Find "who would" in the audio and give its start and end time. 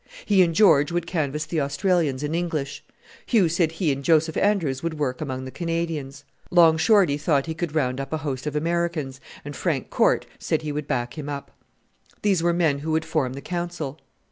12.79-13.05